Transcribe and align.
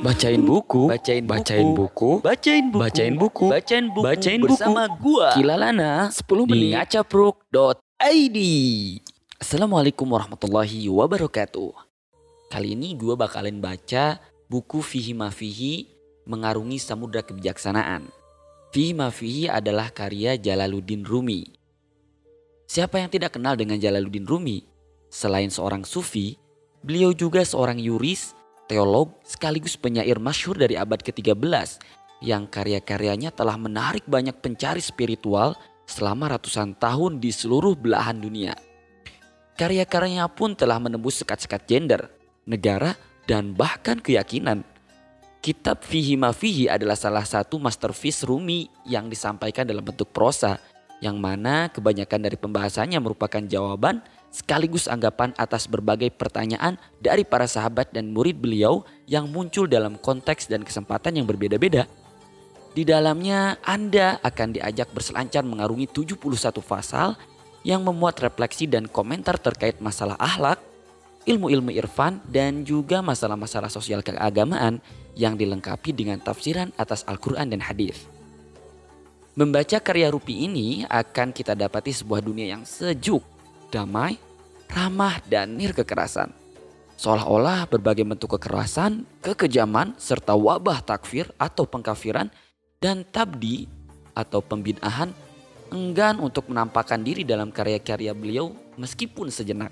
Bacain 0.00 0.40
buku, 0.40 0.88
bacain 0.88 1.20
bacain 1.28 1.68
buku, 1.76 2.24
bacain 2.24 2.64
buku, 2.72 2.80
bacain 2.80 3.12
buku, 3.20 3.46
bacain 3.52 3.84
buku, 3.84 4.00
bacain 4.00 4.40
buku 4.40 4.56
bersama 4.56 4.88
gua 4.96 5.36
Kilalana 5.36 6.08
10 6.08 6.48
menit 6.48 6.56
di 6.56 6.72
ngacapruk.id. 6.72 8.38
Assalamualaikum 9.36 10.08
warahmatullahi 10.08 10.88
wabarakatuh. 10.88 11.76
Kali 12.48 12.72
ini 12.72 12.96
gua 12.96 13.12
bakalan 13.12 13.60
baca 13.60 14.24
buku 14.48 14.80
Fihi 14.80 15.12
Mafihi 15.12 15.92
Mengarungi 16.24 16.80
Samudra 16.80 17.20
Kebijaksanaan. 17.20 18.08
Fihi 18.72 18.96
Mafihi 18.96 19.52
adalah 19.52 19.92
karya 19.92 20.40
Jalaluddin 20.40 21.04
Rumi. 21.04 21.65
Siapa 22.66 22.98
yang 22.98 23.06
tidak 23.06 23.38
kenal 23.38 23.54
dengan 23.54 23.78
Jalaluddin 23.78 24.26
Rumi? 24.26 24.66
Selain 25.06 25.46
seorang 25.46 25.86
sufi, 25.86 26.34
beliau 26.82 27.14
juga 27.14 27.46
seorang 27.46 27.78
yuris, 27.78 28.34
teolog, 28.66 29.14
sekaligus 29.22 29.78
penyair 29.78 30.18
masyhur 30.18 30.58
dari 30.58 30.74
abad 30.74 30.98
ke-13 30.98 31.78
yang 32.26 32.50
karya-karyanya 32.50 33.30
telah 33.30 33.54
menarik 33.54 34.02
banyak 34.10 34.34
pencari 34.42 34.82
spiritual 34.82 35.54
selama 35.86 36.34
ratusan 36.34 36.74
tahun 36.74 37.22
di 37.22 37.30
seluruh 37.30 37.78
belahan 37.78 38.18
dunia. 38.18 38.58
Karya-karyanya 39.54 40.26
pun 40.34 40.58
telah 40.58 40.82
menembus 40.82 41.22
sekat-sekat 41.22 41.70
gender, 41.70 42.10
negara, 42.50 42.98
dan 43.30 43.54
bahkan 43.54 44.02
keyakinan. 44.02 44.66
Kitab 45.38 45.86
Fihi 45.86 46.18
Mafihi 46.18 46.66
adalah 46.66 46.98
salah 46.98 47.22
satu 47.22 47.62
masterpiece 47.62 48.26
Rumi 48.26 48.66
yang 48.82 49.06
disampaikan 49.06 49.62
dalam 49.62 49.86
bentuk 49.86 50.10
prosa, 50.10 50.58
yang 51.04 51.20
mana 51.20 51.68
kebanyakan 51.68 52.20
dari 52.24 52.36
pembahasannya 52.40 52.96
merupakan 53.00 53.42
jawaban 53.44 54.00
sekaligus 54.32 54.88
anggapan 54.88 55.32
atas 55.40 55.64
berbagai 55.64 56.12
pertanyaan 56.12 56.76
dari 57.00 57.24
para 57.24 57.48
sahabat 57.48 57.92
dan 57.92 58.12
murid 58.12 58.36
beliau 58.36 58.84
yang 59.08 59.28
muncul 59.28 59.64
dalam 59.64 59.96
konteks 59.96 60.48
dan 60.48 60.60
kesempatan 60.60 61.16
yang 61.16 61.26
berbeda-beda. 61.28 61.88
Di 62.76 62.84
dalamnya 62.84 63.56
Anda 63.64 64.20
akan 64.20 64.60
diajak 64.60 64.92
berselancar 64.92 65.40
mengarungi 65.48 65.88
71 65.88 66.20
pasal 66.60 67.16
yang 67.64 67.80
memuat 67.80 68.20
refleksi 68.20 68.68
dan 68.68 68.84
komentar 68.84 69.40
terkait 69.40 69.80
masalah 69.80 70.20
akhlak, 70.20 70.60
ilmu-ilmu 71.24 71.72
irfan, 71.72 72.20
dan 72.28 72.68
juga 72.68 73.00
masalah-masalah 73.00 73.72
sosial 73.72 74.04
keagamaan 74.04 74.84
yang 75.16 75.40
dilengkapi 75.40 75.96
dengan 75.96 76.20
tafsiran 76.20 76.68
atas 76.76 77.02
Al-Quran 77.08 77.48
dan 77.48 77.64
hadis. 77.64 78.15
Membaca 79.36 79.76
karya 79.84 80.08
Rupi 80.08 80.48
ini 80.48 80.88
akan 80.88 81.28
kita 81.28 81.52
dapati 81.52 81.92
sebuah 81.92 82.24
dunia 82.24 82.56
yang 82.56 82.64
sejuk, 82.64 83.20
damai, 83.68 84.16
ramah, 84.72 85.20
dan 85.28 85.60
nir 85.60 85.76
kekerasan. 85.76 86.32
Seolah-olah 86.96 87.68
berbagai 87.68 88.00
bentuk 88.08 88.40
kekerasan, 88.40 89.04
kekejaman, 89.20 89.92
serta 90.00 90.32
wabah 90.32 90.80
takfir 90.80 91.28
atau 91.36 91.68
pengkafiran 91.68 92.32
dan 92.80 93.04
tabdi 93.04 93.68
atau 94.16 94.40
pembinahan 94.40 95.12
enggan 95.68 96.16
untuk 96.16 96.48
menampakkan 96.48 97.04
diri 97.04 97.20
dalam 97.20 97.52
karya-karya 97.52 98.16
beliau 98.16 98.56
meskipun 98.80 99.28
sejenak. 99.28 99.68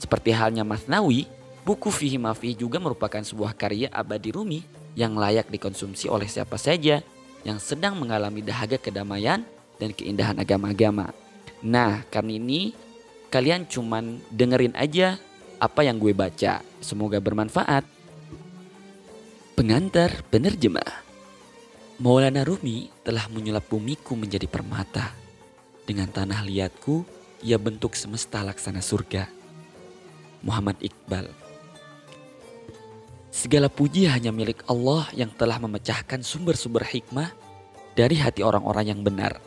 Seperti 0.00 0.32
halnya 0.32 0.64
Masnawi, 0.64 1.28
buku 1.60 1.92
Fihi 1.92 2.16
Mafi 2.16 2.56
juga 2.56 2.80
merupakan 2.80 3.20
sebuah 3.20 3.52
karya 3.52 3.92
abadi 3.92 4.32
Rumi 4.32 4.64
yang 4.96 5.12
layak 5.12 5.52
dikonsumsi 5.52 6.08
oleh 6.08 6.24
siapa 6.24 6.56
saja 6.56 7.04
yang 7.46 7.58
sedang 7.62 7.98
mengalami 7.98 8.42
dahaga 8.42 8.78
kedamaian 8.78 9.42
dan 9.78 9.90
keindahan 9.94 10.38
agama-agama. 10.38 11.14
Nah, 11.62 12.02
karena 12.10 12.38
ini 12.38 12.74
kalian 13.30 13.66
cuman 13.66 14.22
dengerin 14.30 14.74
aja 14.74 15.18
apa 15.58 15.86
yang 15.86 15.98
gue 15.98 16.14
baca. 16.14 16.62
Semoga 16.78 17.18
bermanfaat. 17.18 17.86
Pengantar 19.58 20.22
penerjemah. 20.30 21.06
Maulana 21.98 22.46
Rumi 22.46 22.94
telah 23.02 23.26
menyulap 23.26 23.66
bumiku 23.66 24.14
menjadi 24.14 24.46
permata. 24.46 25.10
Dengan 25.82 26.06
tanah 26.06 26.46
liatku, 26.46 27.02
ia 27.42 27.58
bentuk 27.58 27.98
semesta 27.98 28.46
laksana 28.46 28.78
surga. 28.78 29.26
Muhammad 30.46 30.78
Iqbal 30.78 31.47
Segala 33.38 33.70
puji 33.70 34.10
hanya 34.10 34.34
milik 34.34 34.66
Allah 34.66 35.06
yang 35.14 35.30
telah 35.30 35.62
memecahkan 35.62 36.26
sumber-sumber 36.26 36.82
hikmah 36.82 37.30
dari 37.94 38.18
hati 38.18 38.42
orang-orang 38.42 38.90
yang 38.90 39.06
benar. 39.06 39.38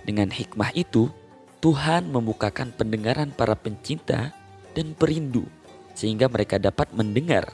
Dengan 0.00 0.32
hikmah 0.32 0.72
itu, 0.72 1.12
Tuhan 1.60 2.08
membukakan 2.08 2.72
pendengaran 2.72 3.28
para 3.28 3.52
pencinta 3.52 4.32
dan 4.72 4.96
perindu 4.96 5.44
sehingga 5.92 6.24
mereka 6.32 6.56
dapat 6.56 6.88
mendengar. 6.96 7.52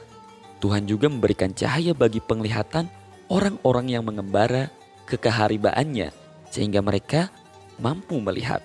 Tuhan 0.63 0.87
juga 0.87 1.11
memberikan 1.11 1.51
cahaya 1.51 1.91
bagi 1.91 2.23
penglihatan 2.23 2.87
orang-orang 3.27 3.99
yang 3.99 4.07
mengembara 4.07 4.71
kekeharibaannya 5.11 6.07
sehingga 6.55 6.79
mereka 6.79 7.27
mampu 7.83 8.15
melihat. 8.23 8.63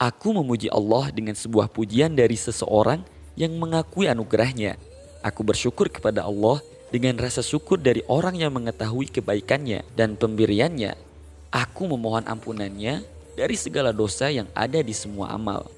Aku 0.00 0.32
memuji 0.32 0.72
Allah 0.72 1.12
dengan 1.12 1.36
sebuah 1.36 1.68
pujian 1.68 2.16
dari 2.16 2.40
seseorang 2.40 3.04
yang 3.36 3.52
mengakui 3.60 4.08
anugerahnya. 4.08 4.91
Aku 5.22 5.46
bersyukur 5.46 5.86
kepada 5.86 6.26
Allah 6.26 6.58
dengan 6.90 7.14
rasa 7.14 7.46
syukur 7.46 7.78
dari 7.78 8.02
orang 8.10 8.34
yang 8.42 8.50
mengetahui 8.58 9.06
kebaikannya 9.06 9.86
dan 9.94 10.18
pemberiannya. 10.18 10.98
Aku 11.54 11.86
memohon 11.86 12.26
ampunannya 12.26 13.06
dari 13.38 13.54
segala 13.54 13.94
dosa 13.94 14.28
yang 14.34 14.50
ada 14.50 14.82
di 14.82 14.90
semua 14.90 15.30
amal. 15.30 15.70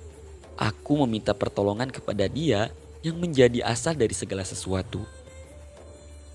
Aku 0.56 1.04
meminta 1.04 1.36
pertolongan 1.36 1.92
kepada 1.92 2.24
dia 2.24 2.72
yang 3.04 3.20
menjadi 3.20 3.60
asal 3.68 3.92
dari 3.92 4.16
segala 4.16 4.48
sesuatu. 4.48 5.04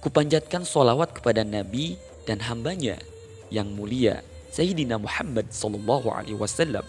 Kupanjatkan 0.06 0.62
solawat 0.62 1.10
kepada 1.10 1.42
Nabi 1.42 1.98
dan 2.30 2.38
hambanya 2.46 3.02
yang 3.50 3.74
mulia 3.74 4.22
Sayyidina 4.54 5.02
Muhammad 5.02 5.50
Sallallahu 5.50 6.14
Alaihi 6.14 6.38
Wasallam 6.38 6.86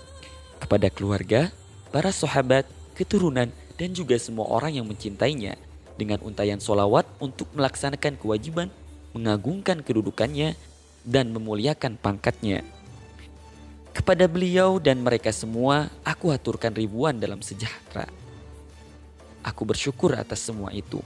kepada 0.60 0.92
keluarga, 0.92 1.48
para 1.88 2.12
sahabat, 2.12 2.68
keturunan, 2.92 3.48
dan 3.80 3.90
juga 3.96 4.20
semua 4.20 4.44
orang 4.52 4.76
yang 4.76 4.84
mencintainya 4.84 5.56
dengan 6.00 6.24
untayan 6.24 6.56
solawat 6.56 7.04
untuk 7.20 7.52
melaksanakan 7.52 8.16
kewajiban, 8.16 8.72
mengagungkan 9.12 9.84
kedudukannya, 9.84 10.56
dan 11.04 11.36
memuliakan 11.36 12.00
pangkatnya. 12.00 12.64
Kepada 13.92 14.24
beliau 14.24 14.80
dan 14.80 15.04
mereka 15.04 15.28
semua, 15.28 15.92
aku 16.00 16.32
aturkan 16.32 16.72
ribuan 16.72 17.20
dalam 17.20 17.44
sejahtera. 17.44 18.08
Aku 19.44 19.68
bersyukur 19.68 20.16
atas 20.16 20.40
semua 20.40 20.72
itu. 20.72 21.04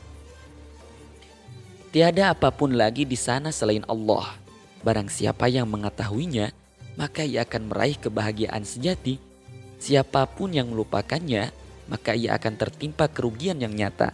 Tiada 1.90 2.30
apa 2.30 2.54
pun 2.54 2.70
lagi 2.70 3.02
di 3.02 3.18
sana 3.18 3.50
selain 3.50 3.82
Allah. 3.90 4.38
Barang 4.86 5.10
siapa 5.10 5.50
yang 5.50 5.66
mengetahuinya, 5.66 6.54
maka 6.94 7.26
ia 7.26 7.42
akan 7.42 7.70
meraih 7.74 7.98
kebahagiaan 7.98 8.62
sejati 8.62 9.34
Siapa 9.84 10.24
pun 10.24 10.48
yang 10.48 10.72
melupakannya, 10.72 11.52
maka 11.92 12.16
ia 12.16 12.32
akan 12.40 12.56
tertimpa 12.56 13.04
kerugian 13.04 13.60
yang 13.60 13.76
nyata. 13.76 14.13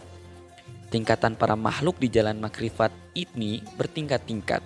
Tingkatan 0.91 1.39
para 1.39 1.55
makhluk 1.55 2.03
di 2.03 2.11
jalan 2.11 2.43
makrifat 2.43 2.91
ini 3.15 3.63
bertingkat-tingkat. 3.79 4.59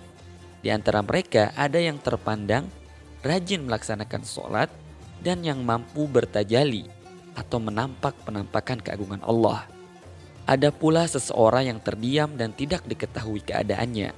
Di 0.58 0.74
antara 0.74 0.98
mereka 0.98 1.54
ada 1.54 1.78
yang 1.78 2.02
terpandang 2.02 2.66
rajin 3.22 3.62
melaksanakan 3.62 4.26
sholat 4.26 4.66
dan 5.22 5.46
yang 5.46 5.62
mampu 5.62 6.10
bertajali 6.10 6.90
atau 7.38 7.62
menampak 7.62 8.18
penampakan 8.26 8.82
keagungan 8.82 9.22
Allah. 9.22 9.70
Ada 10.50 10.74
pula 10.74 11.06
seseorang 11.06 11.70
yang 11.70 11.78
terdiam 11.78 12.34
dan 12.34 12.50
tidak 12.50 12.82
diketahui 12.90 13.46
keadaannya. 13.46 14.10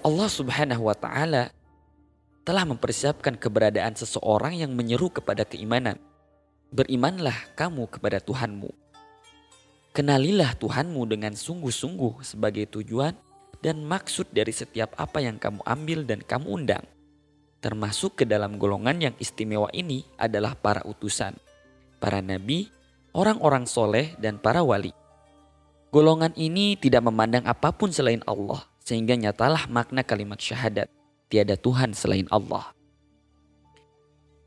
Allah 0.00 0.28
Subhanahu 0.32 0.88
wa 0.88 0.96
taala 0.96 1.52
telah 2.48 2.64
mempersiapkan 2.64 3.36
keberadaan 3.36 3.92
seseorang 3.92 4.56
yang 4.56 4.72
menyeru 4.72 5.12
kepada 5.12 5.44
keimanan. 5.44 6.00
Berimanlah 6.72 7.36
kamu 7.52 7.92
kepada 7.92 8.24
Tuhanmu. 8.24 8.87
Kenalilah 9.98 10.54
Tuhanmu 10.54 11.10
dengan 11.10 11.34
sungguh-sungguh 11.34 12.22
sebagai 12.22 12.70
tujuan 12.70 13.18
dan 13.58 13.82
maksud 13.82 14.30
dari 14.30 14.54
setiap 14.54 14.94
apa 14.94 15.18
yang 15.18 15.42
kamu 15.42 15.58
ambil 15.66 16.06
dan 16.06 16.22
kamu 16.22 16.46
undang. 16.54 16.86
Termasuk 17.58 18.22
ke 18.22 18.22
dalam 18.22 18.62
golongan 18.62 18.94
yang 19.02 19.14
istimewa 19.18 19.66
ini 19.74 20.06
adalah 20.14 20.54
para 20.54 20.86
utusan, 20.86 21.34
para 21.98 22.22
nabi, 22.22 22.70
orang-orang 23.10 23.66
soleh, 23.66 24.14
dan 24.22 24.38
para 24.38 24.62
wali. 24.62 24.94
Golongan 25.90 26.30
ini 26.38 26.78
tidak 26.78 27.02
memandang 27.02 27.42
apa 27.50 27.74
pun 27.74 27.90
selain 27.90 28.22
Allah, 28.22 28.70
sehingga 28.78 29.18
nyatalah 29.18 29.66
makna 29.66 30.06
kalimat 30.06 30.38
syahadat 30.38 30.86
tiada 31.26 31.58
Tuhan 31.58 31.90
selain 31.90 32.30
Allah. 32.30 32.70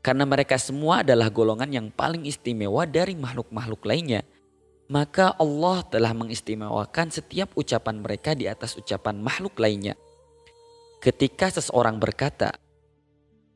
Karena 0.00 0.24
mereka 0.24 0.56
semua 0.56 1.04
adalah 1.04 1.28
golongan 1.28 1.68
yang 1.68 1.92
paling 1.92 2.24
istimewa 2.24 2.88
dari 2.88 3.12
makhluk-makhluk 3.12 3.84
lainnya, 3.84 4.24
maka 4.92 5.32
Allah 5.40 5.80
telah 5.88 6.12
mengistimewakan 6.12 7.08
setiap 7.08 7.56
ucapan 7.56 8.04
mereka 8.04 8.36
di 8.36 8.44
atas 8.44 8.76
ucapan 8.76 9.16
makhluk 9.24 9.56
lainnya. 9.56 9.96
Ketika 11.00 11.48
seseorang 11.48 11.96
berkata, 11.96 12.52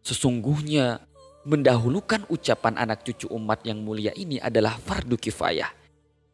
"Sesungguhnya 0.00 1.04
mendahulukan 1.46 2.26
ucapan 2.26 2.74
anak 2.74 3.06
cucu 3.06 3.30
umat 3.30 3.62
yang 3.62 3.78
mulia 3.84 4.10
ini 4.18 4.42
adalah 4.42 4.74
fardu 4.74 5.14
kifayah. 5.14 5.70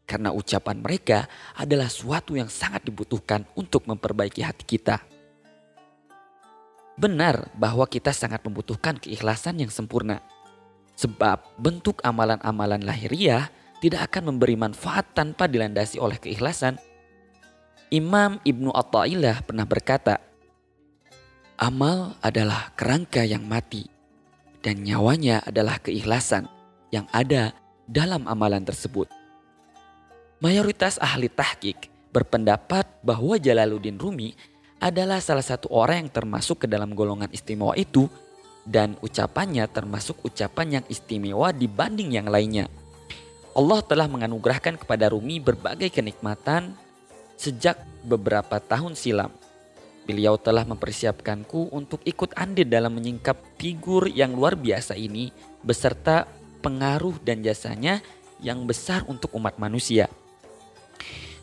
Karena 0.09 0.33
ucapan 0.33 0.81
mereka 0.81 1.29
adalah 1.55 1.93
suatu 1.93 2.35
yang 2.35 2.49
sangat 2.49 2.89
dibutuhkan 2.89 3.45
untuk 3.55 3.85
memperbaiki 3.85 4.41
hati 4.41 4.65
kita. 4.65 5.05
Benar 6.97 7.53
bahwa 7.57 7.85
kita 7.91 8.13
sangat 8.15 8.41
membutuhkan 8.45 8.97
keikhlasan 9.03 9.61
yang 9.61 9.73
sempurna. 9.73 10.21
Sebab 10.97 11.57
bentuk 11.57 12.01
amalan-amalan 12.05 12.85
lahiriah 12.85 13.49
tidak 13.83 14.15
akan 14.15 14.31
memberi 14.31 14.55
manfaat 14.55 15.11
tanpa 15.11 15.51
dilandasi 15.51 15.99
oleh 15.99 16.23
keikhlasan. 16.23 16.79
Imam 17.91 18.39
Ibnu 18.47 18.71
Atta'illah 18.71 19.43
pernah 19.43 19.67
berkata, 19.67 20.23
Amal 21.59 22.15
adalah 22.23 22.71
kerangka 22.79 23.27
yang 23.27 23.43
mati 23.45 23.91
dan 24.63 24.87
nyawanya 24.87 25.43
adalah 25.43 25.83
keikhlasan 25.83 26.47
yang 26.95 27.11
ada 27.11 27.53
dalam 27.91 28.25
amalan 28.31 28.63
tersebut. 28.63 29.11
Mayoritas 30.39 30.99
ahli 31.03 31.27
tahqiq 31.27 31.91
berpendapat 32.15 32.87
bahwa 33.03 33.39
Jalaluddin 33.39 33.99
Rumi 33.99 34.35
adalah 34.83 35.23
salah 35.23 35.45
satu 35.45 35.71
orang 35.71 36.07
yang 36.07 36.11
termasuk 36.11 36.65
ke 36.65 36.67
dalam 36.67 36.95
golongan 36.95 37.31
istimewa 37.31 37.79
itu 37.79 38.11
dan 38.67 38.95
ucapannya 39.03 39.67
termasuk 39.71 40.19
ucapan 40.23 40.81
yang 40.81 40.85
istimewa 40.91 41.55
dibanding 41.55 42.15
yang 42.15 42.27
lainnya. 42.27 42.67
Allah 43.53 43.81
telah 43.85 44.09
menganugerahkan 44.09 44.81
kepada 44.81 45.13
Rumi 45.13 45.39
berbagai 45.39 45.93
kenikmatan 45.93 46.73
sejak 47.37 47.81
beberapa 48.05 48.57
tahun 48.59 48.97
silam 48.97 49.33
Beliau 50.03 50.35
telah 50.35 50.67
mempersiapkanku 50.67 51.71
untuk 51.71 52.03
ikut 52.03 52.35
andil 52.35 52.67
dalam 52.67 52.99
menyingkap 52.99 53.39
figur 53.55 54.11
yang 54.11 54.35
luar 54.35 54.59
biasa 54.59 54.99
ini 54.99 55.31
beserta 55.63 56.27
pengaruh 56.59 57.23
dan 57.23 57.39
jasanya 57.39 58.03
yang 58.43 58.67
besar 58.67 59.07
untuk 59.07 59.31
umat 59.39 59.63
manusia. 59.63 60.11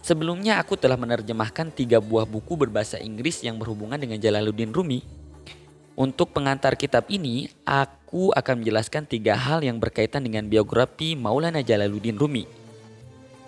Sebelumnya 0.03 0.59
aku 0.59 0.75
telah 0.75 0.99
menerjemahkan 0.99 1.71
tiga 1.71 2.03
buah 2.03 2.27
buku 2.27 2.59
berbahasa 2.59 2.99
Inggris 2.99 3.39
yang 3.47 3.55
berhubungan 3.55 3.95
dengan 3.95 4.19
Jalaluddin 4.19 4.75
Rumi. 4.75 5.18
Untuk 5.99 6.31
pengantar 6.31 6.79
kitab 6.79 7.11
ini, 7.11 7.51
aku 7.67 8.31
akan 8.31 8.63
menjelaskan 8.63 9.03
tiga 9.03 9.35
hal 9.35 9.59
yang 9.59 9.83
berkaitan 9.83 10.23
dengan 10.23 10.47
biografi 10.47 11.11
Maulana 11.11 11.59
Jalaluddin 11.59 12.15
Rumi. 12.15 12.47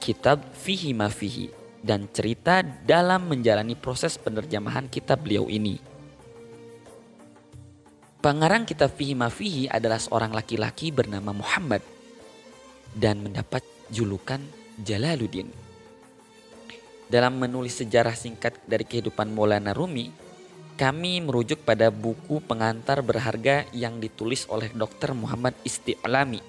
Kitab 0.03 0.44
Fihi 0.59 0.92
Mafihi 0.92 1.48
dan 1.80 2.12
cerita 2.12 2.59
dalam 2.59 3.31
menjalani 3.31 3.80
proses 3.80 4.19
penerjemahan 4.19 4.92
kitab 4.92 5.24
beliau 5.24 5.48
ini. 5.48 5.80
Pengarang 8.19 8.68
kitab 8.68 8.92
Fihi 9.00 9.15
Mafihi 9.15 9.71
adalah 9.71 10.03
seorang 10.03 10.36
laki-laki 10.36 10.92
bernama 10.92 11.31
Muhammad 11.31 11.80
dan 12.92 13.24
mendapat 13.24 13.63
julukan 13.88 14.44
Jalaluddin. 14.75 15.48
Dalam 17.07 17.39
menulis 17.39 17.80
sejarah 17.80 18.19
singkat 18.19 18.59
dari 18.68 18.83
kehidupan 18.83 19.31
Maulana 19.31 19.71
Rumi, 19.71 20.31
kami 20.76 21.24
merujuk 21.24 21.64
pada 21.64 21.90
buku 21.90 22.40
pengantar 22.44 23.02
berharga 23.02 23.66
yang 23.76 23.98
ditulis 23.98 24.46
oleh 24.52 24.72
Dr. 24.72 25.16
Muhammad 25.16 25.56
Isti'lami 25.66 26.40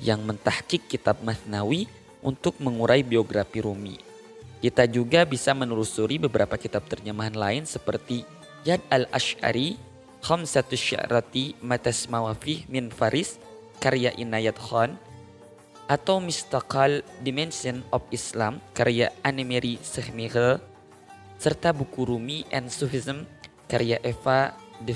yang 0.00 0.24
mentahkik 0.24 0.88
kitab 0.88 1.20
Masnawi 1.20 1.88
untuk 2.20 2.56
mengurai 2.60 3.04
biografi 3.04 3.60
Rumi 3.60 4.10
kita 4.60 4.84
juga 4.84 5.24
bisa 5.24 5.56
menelusuri 5.56 6.20
beberapa 6.20 6.60
kitab 6.60 6.84
terjemahan 6.84 7.32
lain 7.32 7.64
seperti 7.64 8.28
Yad 8.68 8.84
al-Ash'ari, 8.92 9.80
Khamsatu 10.20 10.76
Syarati 10.76 11.56
Matas 11.64 12.04
Mawafih 12.12 12.68
min 12.68 12.92
Faris, 12.92 13.40
karya 13.80 14.12
Inayat 14.20 14.60
Khan, 14.60 15.00
atau 15.88 16.20
Mistaqal 16.20 17.00
Dimension 17.24 17.80
of 17.88 18.04
Islam, 18.12 18.60
karya 18.76 19.08
Annemary 19.24 19.80
Sehmigel, 19.80 20.60
serta 21.40 21.72
buku 21.72 22.04
Rumi 22.04 22.44
and 22.52 22.68
Sufism, 22.68 23.24
karya 23.70 24.02
Eva 24.02 24.58
de 24.82 24.92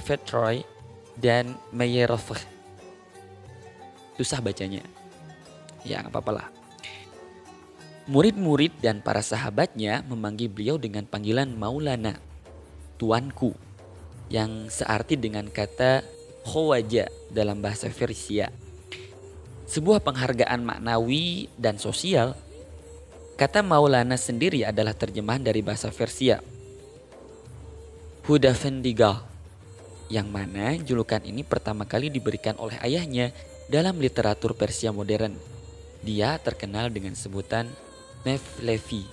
dan 1.14 1.54
Meyerov. 1.70 2.34
Susah 4.18 4.42
bacanya. 4.42 4.82
Ya, 5.86 6.02
nggak 6.02 6.10
apa-apa 6.10 6.32
lah. 6.42 6.48
Murid-murid 8.10 8.82
dan 8.82 9.00
para 9.00 9.24
sahabatnya 9.24 10.04
memanggil 10.04 10.50
beliau 10.50 10.76
dengan 10.76 11.08
panggilan 11.08 11.54
Maulana, 11.56 12.20
tuanku, 13.00 13.56
yang 14.28 14.68
searti 14.68 15.16
dengan 15.16 15.48
kata 15.48 16.04
khawaja 16.44 17.08
dalam 17.32 17.64
bahasa 17.64 17.88
Persia. 17.88 18.52
Sebuah 19.64 20.04
penghargaan 20.04 20.60
maknawi 20.60 21.48
dan 21.56 21.80
sosial, 21.80 22.36
kata 23.40 23.64
Maulana 23.64 24.20
sendiri 24.20 24.68
adalah 24.68 24.92
terjemahan 24.92 25.40
dari 25.40 25.64
bahasa 25.64 25.88
Persia. 25.88 26.44
Hudafendigal, 28.24 29.20
yang 30.08 30.32
mana 30.32 30.80
julukan 30.80 31.20
ini 31.28 31.44
pertama 31.44 31.84
kali 31.84 32.08
diberikan 32.08 32.56
oleh 32.56 32.80
ayahnya 32.80 33.36
dalam 33.68 34.00
literatur 34.00 34.56
Persia 34.56 34.96
modern. 34.96 35.36
Dia 36.00 36.40
terkenal 36.40 36.88
dengan 36.88 37.12
sebutan 37.12 37.68
Mevlevi. 38.24 39.04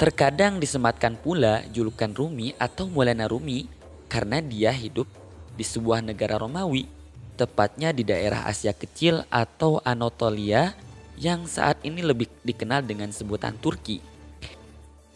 Terkadang 0.00 0.56
disematkan 0.56 1.20
pula 1.20 1.60
julukan 1.68 2.08
Rumi 2.08 2.56
atau 2.56 2.88
Maulana 2.88 3.28
Rumi 3.28 3.68
karena 4.08 4.40
dia 4.40 4.72
hidup 4.72 5.04
di 5.52 5.60
sebuah 5.60 6.00
negara 6.00 6.40
Romawi, 6.40 6.88
tepatnya 7.36 7.92
di 7.92 8.08
daerah 8.08 8.48
Asia 8.48 8.72
Kecil 8.72 9.28
atau 9.28 9.84
Anatolia 9.84 10.72
yang 11.20 11.44
saat 11.44 11.76
ini 11.84 12.00
lebih 12.00 12.32
dikenal 12.40 12.88
dengan 12.88 13.12
sebutan 13.12 13.52
Turki. 13.60 14.00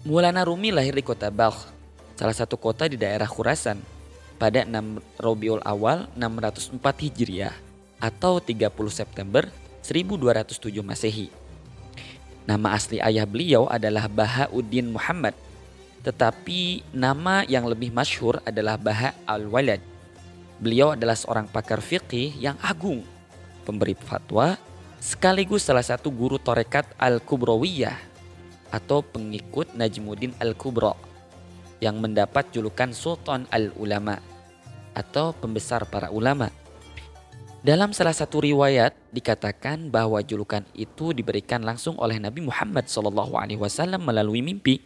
Maulana 0.05 0.45
Rumi 0.45 0.69
lahir 0.69 0.93
di 0.93 1.01
kota 1.01 1.33
Balkh, 1.33 1.74
salah 2.15 2.35
satu 2.35 2.55
kota 2.59 2.87
di 2.87 2.99
daerah 2.99 3.27
Khurasan, 3.27 3.79
pada 4.39 4.67
6 4.67 5.23
Robiul 5.23 5.63
Awal 5.63 6.11
604 6.19 6.79
Hijriah 6.83 7.55
atau 8.03 8.43
30 8.43 8.71
September 8.91 9.47
1207 9.87 10.83
Masehi. 10.83 11.29
Nama 12.45 12.77
asli 12.77 13.01
ayah 13.01 13.25
beliau 13.25 13.65
adalah 13.71 14.05
Bahauddin 14.11 14.93
Muhammad. 14.93 15.33
Tetapi 16.05 16.85
nama 16.93 17.41
yang 17.49 17.65
lebih 17.65 17.89
masyhur 17.89 18.37
adalah 18.45 18.77
Baha 18.77 19.17
al-Walad. 19.25 19.81
Beliau 20.61 20.93
adalah 20.93 21.17
seorang 21.17 21.49
pakar 21.49 21.81
fikih 21.81 22.37
yang 22.37 22.61
agung, 22.61 23.01
pemberi 23.65 23.97
fatwa, 23.97 24.61
sekaligus 25.01 25.65
salah 25.65 25.81
satu 25.81 26.13
guru 26.13 26.37
torekat 26.37 26.85
Al-Kubrawiyah 27.01 27.97
atau 28.69 29.01
pengikut 29.01 29.73
Najmuddin 29.73 30.37
Al-Kubra 30.37 31.14
yang 31.85 32.01
mendapat 32.01 32.49
julukan 32.49 32.97
Sultan 32.97 33.45
Al-Ulama 33.53 34.17
atau 34.97 35.37
pembesar 35.37 35.85
para 35.85 36.09
ulama. 36.09 36.49
Dalam 37.61 37.93
salah 37.93 38.17
satu 38.17 38.41
riwayat 38.41 38.97
dikatakan 39.13 39.93
bahwa 39.93 40.21
julukan 40.25 40.65
itu 40.73 41.13
diberikan 41.13 41.61
langsung 41.61 42.01
oleh 42.01 42.17
Nabi 42.17 42.45
Muhammad 42.45 42.89
SAW 42.89 44.01
melalui 44.01 44.41
mimpi. 44.41 44.81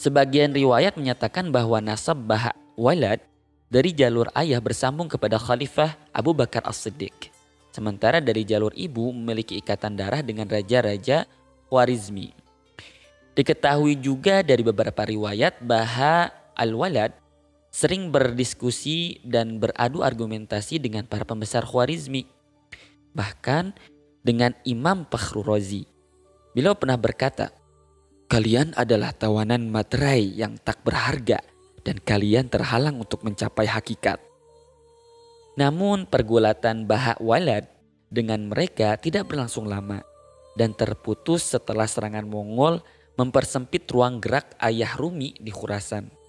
Sebagian 0.00 0.52
riwayat 0.56 0.96
menyatakan 0.96 1.52
bahwa 1.52 1.76
nasab 1.80 2.24
Baha 2.24 2.56
Walad 2.72 3.20
dari 3.68 3.92
jalur 3.92 4.32
ayah 4.32 4.64
bersambung 4.64 5.12
kepada 5.12 5.36
Khalifah 5.36 5.92
Abu 6.16 6.32
Bakar 6.32 6.64
As-Siddiq. 6.64 7.28
Sementara 7.70 8.18
dari 8.24 8.42
jalur 8.42 8.72
ibu 8.72 9.12
memiliki 9.12 9.60
ikatan 9.60 9.94
darah 10.00 10.24
dengan 10.24 10.48
raja-raja 10.48 11.28
Khwarizmi. 11.68 12.49
Diketahui 13.40 13.96
juga 13.96 14.44
dari 14.44 14.60
beberapa 14.60 15.00
riwayat 15.00 15.64
Baha 15.64 16.28
Al-Walad 16.52 17.16
sering 17.72 18.12
berdiskusi 18.12 19.24
dan 19.24 19.56
beradu 19.56 20.04
argumentasi 20.04 20.76
dengan 20.76 21.08
para 21.08 21.24
pembesar 21.24 21.64
Khwarizmi. 21.64 22.28
Bahkan 23.16 23.72
dengan 24.20 24.52
Imam 24.68 25.08
Fakhrul 25.08 25.48
Razi. 25.48 25.88
Beliau 26.52 26.76
pernah 26.76 27.00
berkata, 27.00 27.48
Kalian 28.28 28.76
adalah 28.76 29.16
tawanan 29.16 29.72
materai 29.72 30.20
yang 30.20 30.60
tak 30.60 30.84
berharga 30.84 31.40
dan 31.80 31.96
kalian 31.96 32.44
terhalang 32.52 33.00
untuk 33.00 33.24
mencapai 33.24 33.64
hakikat. 33.64 34.20
Namun 35.56 36.04
pergulatan 36.04 36.84
Bahak 36.84 37.16
Walad 37.24 37.72
dengan 38.12 38.52
mereka 38.52 39.00
tidak 39.00 39.32
berlangsung 39.32 39.64
lama 39.64 40.04
dan 40.60 40.76
terputus 40.76 41.56
setelah 41.56 41.88
serangan 41.88 42.28
Mongol 42.28 42.84
mempersempit 43.20 43.84
ruang 43.92 44.16
gerak 44.16 44.56
ayah 44.64 44.96
Rumi 44.96 45.36
di 45.36 45.52
Khurasan 45.52 46.20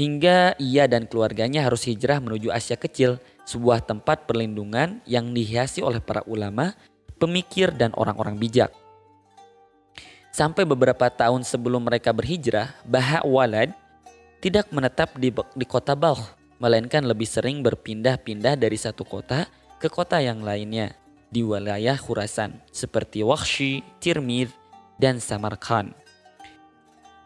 hingga 0.00 0.56
ia 0.56 0.88
dan 0.88 1.04
keluarganya 1.04 1.66
harus 1.68 1.84
hijrah 1.84 2.24
menuju 2.24 2.48
Asia 2.48 2.80
Kecil, 2.80 3.20
sebuah 3.44 3.84
tempat 3.84 4.24
perlindungan 4.24 5.04
yang 5.04 5.36
dihiasi 5.36 5.84
oleh 5.84 6.00
para 6.00 6.24
ulama, 6.24 6.72
pemikir, 7.20 7.74
dan 7.74 7.92
orang-orang 7.92 8.40
bijak. 8.40 8.72
Sampai 10.32 10.64
beberapa 10.64 11.10
tahun 11.10 11.42
sebelum 11.42 11.84
mereka 11.84 12.14
berhijrah, 12.16 12.72
Baha 12.86 13.26
Walad 13.26 13.74
tidak 14.40 14.70
menetap 14.72 15.18
di, 15.20 15.34
di 15.34 15.66
kota 15.68 15.98
Balkh, 15.98 16.38
melainkan 16.62 17.04
lebih 17.04 17.28
sering 17.28 17.60
berpindah-pindah 17.60 18.56
dari 18.56 18.78
satu 18.80 19.04
kota 19.04 19.50
ke 19.76 19.92
kota 19.92 20.22
yang 20.22 20.40
lainnya 20.40 20.96
di 21.28 21.44
wilayah 21.44 21.98
Khurasan 21.98 22.62
seperti 22.72 23.26
Wakshi, 23.26 23.82
Tirmidh, 23.98 24.59
dan 25.00 25.16
Samarkand. 25.16 25.96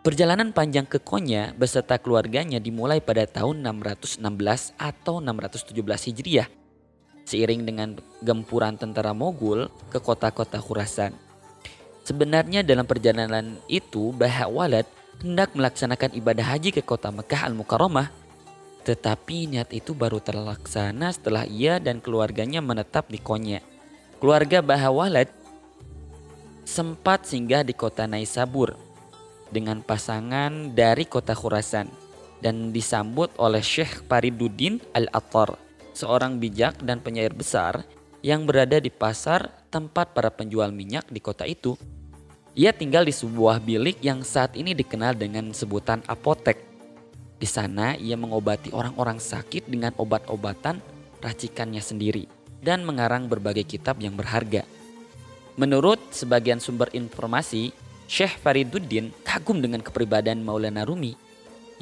Perjalanan 0.07 0.55
panjang 0.55 0.87
ke 0.87 1.03
Konya 1.03 1.51
beserta 1.59 1.99
keluarganya 1.99 2.63
dimulai 2.63 3.03
pada 3.03 3.27
tahun 3.27 3.67
616 3.67 4.21
atau 4.79 5.19
617 5.19 5.75
Hijriah. 5.83 6.47
Seiring 7.25 7.65
dengan 7.67 7.97
gempuran 8.21 8.79
tentara 8.79 9.11
Mogul 9.17 9.73
ke 9.91 9.99
kota-kota 9.99 10.61
Khurasan. 10.61 11.17
Sebenarnya 12.05 12.61
dalam 12.61 12.85
perjalanan 12.85 13.57
itu 13.65 14.13
Bahak 14.13 14.53
Walad 14.53 14.87
hendak 15.25 15.57
melaksanakan 15.57 16.13
ibadah 16.21 16.53
haji 16.53 16.69
ke 16.77 16.85
kota 16.85 17.09
Mekah 17.09 17.49
Al-Mukarramah. 17.49 18.13
Tetapi 18.85 19.57
niat 19.57 19.73
itu 19.73 19.97
baru 19.97 20.21
terlaksana 20.21 21.17
setelah 21.17 21.49
ia 21.49 21.81
dan 21.81 22.05
keluarganya 22.05 22.61
menetap 22.61 23.09
di 23.09 23.17
Konya. 23.17 23.65
Keluarga 24.21 24.61
Bahawalad 24.61 25.33
sempat 26.65 27.29
singgah 27.29 27.61
di 27.61 27.77
kota 27.77 28.09
Naisabur 28.09 28.75
dengan 29.53 29.85
pasangan 29.85 30.73
dari 30.73 31.05
kota 31.05 31.37
Khurasan 31.37 31.87
dan 32.41 32.73
disambut 32.73 33.31
oleh 33.37 33.61
Syekh 33.61 34.05
Pariduddin 34.09 34.81
Al-Attar, 34.97 35.57
seorang 35.93 36.41
bijak 36.41 36.81
dan 36.83 37.01
penyair 37.01 37.33
besar 37.33 37.85
yang 38.25 38.49
berada 38.49 38.81
di 38.81 38.89
pasar 38.89 39.53
tempat 39.69 40.17
para 40.17 40.33
penjual 40.33 40.73
minyak 40.73 41.05
di 41.13 41.21
kota 41.21 41.45
itu. 41.45 41.77
Ia 42.57 42.73
tinggal 42.73 43.05
di 43.05 43.13
sebuah 43.13 43.61
bilik 43.61 44.01
yang 44.01 44.25
saat 44.25 44.57
ini 44.57 44.73
dikenal 44.73 45.15
dengan 45.15 45.53
sebutan 45.53 46.01
apotek. 46.09 46.57
Di 47.37 47.49
sana 47.51 47.99
ia 47.99 48.17
mengobati 48.17 48.73
orang-orang 48.73 49.21
sakit 49.21 49.69
dengan 49.69 49.93
obat-obatan 50.01 50.81
racikannya 51.21 51.83
sendiri 51.83 52.25
dan 52.65 52.87
mengarang 52.87 53.29
berbagai 53.29 53.67
kitab 53.69 54.01
yang 54.01 54.17
berharga. 54.17 54.65
Menurut 55.55 56.03
sebagian 56.11 56.59
sumber 56.59 56.91
informasi, 56.91 57.71
Syekh 58.11 58.43
Fariduddin 58.43 59.15
kagum 59.23 59.63
dengan 59.63 59.81
kepribadian 59.81 60.43
Maulana 60.43 60.83
Rumi 60.83 61.15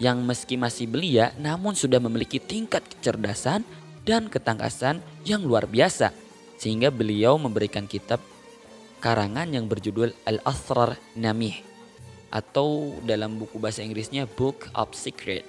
yang 0.00 0.24
meski 0.24 0.56
masih 0.56 0.88
belia 0.88 1.32
namun 1.40 1.76
sudah 1.76 2.00
memiliki 2.00 2.40
tingkat 2.40 2.84
kecerdasan 2.84 3.64
dan 4.04 4.28
ketangkasan 4.28 5.00
yang 5.24 5.44
luar 5.44 5.68
biasa 5.68 6.12
sehingga 6.56 6.94
beliau 6.94 7.36
memberikan 7.36 7.90
kitab 7.90 8.22
karangan 9.02 9.50
yang 9.50 9.66
berjudul 9.66 10.14
Al-Asrar 10.28 10.94
Namih 11.18 11.58
atau 12.30 12.96
dalam 13.04 13.36
buku 13.36 13.58
bahasa 13.58 13.82
Inggrisnya 13.82 14.24
Book 14.24 14.70
of 14.72 14.94
Secret. 14.94 15.44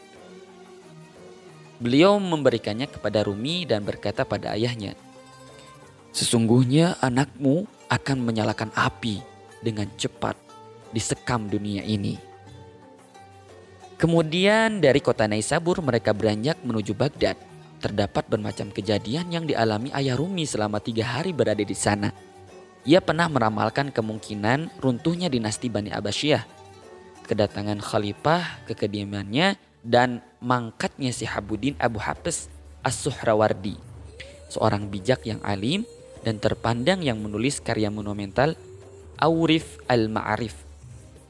Beliau 1.77 2.17
memberikannya 2.17 2.89
kepada 2.89 3.23
Rumi 3.23 3.67
dan 3.67 3.83
berkata 3.83 4.25
pada 4.25 4.55
ayahnya, 4.55 4.95
Sesungguhnya 6.13 6.93
anakmu 7.01 7.65
akan 7.93 8.25
menyalakan 8.25 8.73
api 8.73 9.21
dengan 9.61 9.85
cepat 9.93 10.33
disekam 10.89 11.45
dunia 11.45 11.85
ini. 11.85 12.17
Kemudian 14.01 14.81
dari 14.81 14.99
kota 14.99 15.29
Naisabur 15.29 15.79
mereka 15.85 16.11
beranjak 16.11 16.57
menuju 16.65 16.97
Baghdad. 16.97 17.37
Terdapat 17.79 18.25
bermacam 18.31 18.71
kejadian 18.71 19.27
yang 19.27 19.43
dialami 19.43 19.91
ayah 19.91 20.15
Rumi 20.15 20.47
selama 20.47 20.79
tiga 20.79 21.03
hari 21.03 21.35
berada 21.35 21.61
di 21.61 21.75
sana. 21.75 22.15
Ia 22.87 23.03
pernah 23.03 23.27
meramalkan 23.27 23.91
kemungkinan 23.91 24.79
runtuhnya 24.79 25.27
dinasti 25.27 25.67
Bani 25.67 25.91
Abbasiyah, 25.91 26.43
kedatangan 27.27 27.79
khalifah 27.79 28.67
ke 28.67 28.75
kediamannya, 28.75 29.55
dan 29.83 30.23
mangkatnya 30.39 31.11
si 31.11 31.27
Habuddin 31.27 31.75
Abu 31.75 31.99
Hafs 31.99 32.47
As-Suhrawardi, 32.83 33.75
seorang 34.47 34.87
bijak 34.87 35.27
yang 35.27 35.39
alim 35.43 35.83
dan 36.23 36.39
terpandang 36.39 37.03
yang 37.03 37.19
menulis 37.19 37.59
karya 37.59 37.91
monumental 37.91 38.55
Aurif 39.19 39.77
al-Ma'arif 39.87 40.55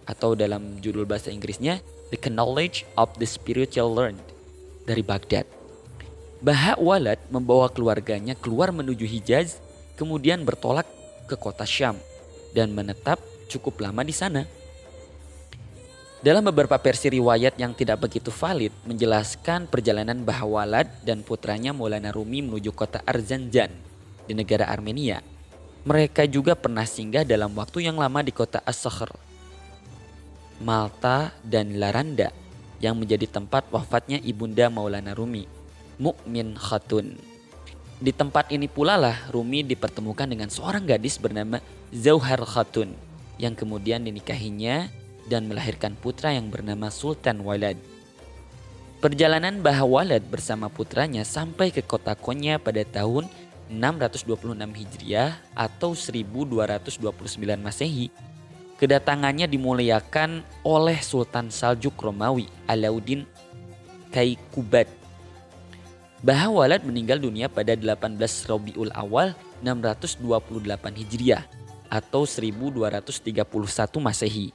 atau 0.07 0.37
dalam 0.37 0.79
judul 0.79 1.03
bahasa 1.03 1.33
Inggrisnya 1.33 1.81
The 2.13 2.29
Knowledge 2.29 2.85
of 2.95 3.17
the 3.17 3.27
Spiritual 3.27 3.91
Learned 3.91 4.21
dari 4.85 5.01
Baghdad. 5.01 5.49
Bahak 6.43 6.77
Walad 6.77 7.19
membawa 7.31 7.71
keluarganya 7.71 8.35
keluar 8.35 8.75
menuju 8.75 9.07
Hijaz, 9.07 9.63
kemudian 9.95 10.43
bertolak 10.43 10.85
ke 11.25 11.39
kota 11.39 11.63
Syam 11.63 11.95
dan 12.51 12.75
menetap 12.75 13.17
cukup 13.47 13.79
lama 13.79 14.03
di 14.03 14.11
sana. 14.11 14.43
Dalam 16.23 16.43
beberapa 16.47 16.79
versi 16.79 17.11
riwayat 17.11 17.59
yang 17.59 17.75
tidak 17.75 18.07
begitu 18.07 18.31
valid 18.31 18.71
menjelaskan 18.87 19.67
perjalanan 19.67 20.23
Bahawalad 20.23 20.87
dan 21.03 21.19
putranya 21.19 21.75
Maulana 21.75 22.15
Rumi 22.15 22.39
menuju 22.39 22.71
kota 22.71 23.03
Arzanjan 23.03 23.92
di 24.25 24.33
negara 24.37 24.69
Armenia. 24.69 25.19
Mereka 25.83 26.27
juga 26.31 26.55
pernah 26.55 26.87
singgah 26.87 27.27
dalam 27.27 27.51
waktu 27.53 27.87
yang 27.87 27.99
lama 27.99 28.23
di 28.23 28.31
kota 28.31 28.63
As-Sakhr 28.63 29.33
Malta, 30.63 31.35
dan 31.43 31.75
Laranda 31.75 32.31
yang 32.79 32.95
menjadi 32.95 33.27
tempat 33.27 33.67
wafatnya 33.67 34.19
ibunda 34.23 34.71
Maulana 34.71 35.11
Rumi, 35.11 35.43
Mukmin 35.99 36.55
Khatun. 36.55 37.19
Di 38.03 38.11
tempat 38.11 38.51
ini 38.51 38.67
pula 38.67 38.99
lah 38.99 39.31
Rumi 39.31 39.63
dipertemukan 39.63 40.27
dengan 40.27 40.51
seorang 40.51 40.83
gadis 40.83 41.19
bernama 41.19 41.59
Zauhar 41.91 42.43
Khatun 42.43 42.95
yang 43.39 43.55
kemudian 43.55 44.03
dinikahinya 44.03 44.91
dan 45.27 45.47
melahirkan 45.47 45.95
putra 45.95 46.35
yang 46.35 46.51
bernama 46.51 46.91
Sultan 46.91 47.43
Walad. 47.43 47.79
Perjalanan 48.99 49.59
Bahawalad 49.59 50.23
bersama 50.31 50.71
putranya 50.71 51.27
sampai 51.27 51.75
ke 51.75 51.83
kota 51.83 52.15
Konya 52.15 52.55
pada 52.55 52.87
tahun 52.87 53.27
626 53.71 54.33
Hijriah 54.75 55.39
atau 55.55 55.95
1229 55.95 56.99
Masehi 57.59 58.11
Kedatangannya 58.83 59.47
dimuliakan 59.47 60.43
oleh 60.67 60.99
Sultan 60.99 61.47
Saljuk 61.47 61.95
Romawi 62.03 62.51
Alauddin 62.67 63.23
Kaikubat. 64.11 64.91
Bahawalad 66.19 66.83
meninggal 66.83 67.15
dunia 67.23 67.47
pada 67.47 67.79
18 67.79 68.19
Rabiul 68.43 68.91
Awal 68.91 69.39
628 69.63 70.99
Hijriah 70.99 71.47
atau 71.87 72.27
1231 72.27 73.23
Masehi. 74.03 74.51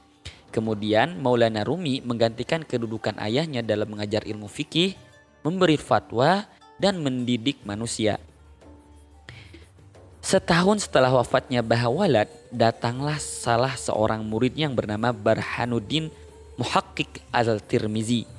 Kemudian 0.53 1.17
Maulana 1.17 1.65
Rumi 1.65 2.05
menggantikan 2.05 2.61
kedudukan 2.61 3.17
ayahnya 3.17 3.65
dalam 3.65 3.97
mengajar 3.97 4.29
ilmu 4.29 4.45
fikih, 4.45 4.93
memberi 5.41 5.81
fatwa, 5.81 6.45
dan 6.77 7.01
mendidik 7.01 7.65
manusia. 7.65 8.21
Setahun 10.29 10.85
setelah 10.85 11.09
wafatnya 11.09 11.65
Bahawalad, 11.65 12.29
datanglah 12.53 13.17
salah 13.17 13.73
seorang 13.73 14.21
murid 14.21 14.53
yang 14.53 14.77
bernama 14.77 15.09
Barhanuddin 15.09 16.13
Muhakkik 16.53 17.25
al-Tirmizi. 17.33 18.29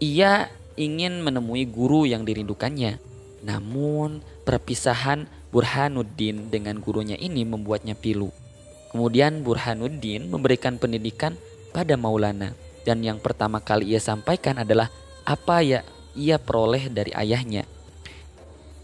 Ia 0.00 0.48
ingin 0.80 1.20
menemui 1.20 1.68
guru 1.68 2.08
yang 2.08 2.24
dirindukannya. 2.24 2.96
Namun 3.44 4.24
perpisahan 4.48 5.28
Burhanuddin 5.52 6.48
dengan 6.48 6.80
gurunya 6.80 7.20
ini 7.20 7.44
membuatnya 7.44 7.92
pilu. 7.92 8.32
Kemudian 8.96 9.44
Burhanuddin 9.44 10.32
memberikan 10.32 10.80
pendidikan 10.80 11.36
pada 11.76 12.00
Maulana. 12.00 12.56
Dan 12.88 13.04
yang 13.04 13.20
pertama 13.20 13.60
kali 13.60 13.92
ia 13.92 14.00
sampaikan 14.00 14.64
adalah 14.64 14.88
apa 15.28 15.60
ya 15.60 15.84
ia 16.16 16.40
peroleh 16.40 16.88
dari 16.88 17.12
ayahnya 17.12 17.68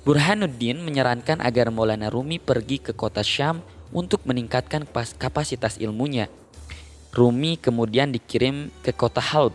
Burhanuddin 0.09 0.81
menyarankan 0.81 1.37
agar 1.45 1.69
Maulana 1.69 2.09
Rumi 2.09 2.41
pergi 2.41 2.81
ke 2.81 2.97
kota 2.97 3.21
Syam 3.21 3.61
untuk 3.93 4.25
meningkatkan 4.25 4.89
kapasitas 5.21 5.77
ilmunya. 5.77 6.33
Rumi 7.13 7.61
kemudian 7.61 8.09
dikirim 8.09 8.73
ke 8.81 8.97
kota 8.97 9.21
Halb 9.21 9.53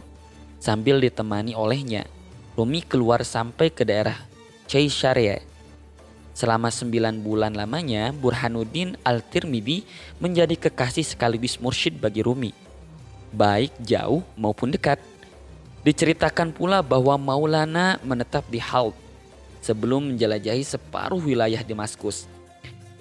sambil 0.62 1.02
ditemani 1.02 1.58
olehnya. 1.58 2.06
Rumi 2.54 2.86
keluar 2.86 3.26
sampai 3.26 3.74
ke 3.74 3.82
daerah 3.82 4.14
Caesarea. 4.70 5.42
Selama 6.38 6.70
sembilan 6.70 7.18
bulan 7.26 7.58
lamanya, 7.58 8.14
Burhanuddin 8.14 8.94
Al-Tirmidhi 9.02 9.82
menjadi 10.22 10.54
kekasih 10.54 11.18
sekaligus 11.18 11.58
mursyid 11.58 11.98
bagi 11.98 12.22
Rumi. 12.22 12.54
Baik 13.34 13.74
jauh 13.82 14.22
maupun 14.38 14.70
dekat. 14.70 15.02
Diceritakan 15.82 16.54
pula 16.54 16.86
bahwa 16.86 17.18
Maulana 17.18 17.98
menetap 18.06 18.46
di 18.54 18.62
Halb 18.62 19.03
sebelum 19.64 20.12
menjelajahi 20.12 20.68
separuh 20.68 21.24
wilayah 21.24 21.64
Damaskus. 21.64 22.28